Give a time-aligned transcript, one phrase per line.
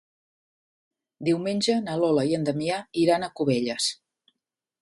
[1.27, 3.93] Diumenge na Lola i en Damià iran a Cubelles.